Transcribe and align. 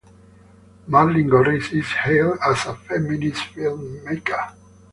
Marleen 0.89 1.29
Gorris 1.29 1.71
is 1.73 1.85
hailed 1.91 2.39
as 2.43 2.65
a 2.65 2.73
feminist 2.73 3.39
filmmaker. 3.53 4.51